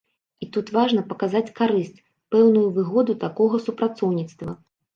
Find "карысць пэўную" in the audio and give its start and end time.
1.59-2.65